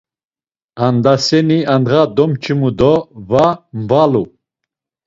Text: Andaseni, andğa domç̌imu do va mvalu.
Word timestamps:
Andaseni, 0.85 1.59
andğa 1.73 2.01
domç̌imu 2.15 2.69
do 2.79 2.93
va 3.29 3.45
mvalu. 3.79 4.23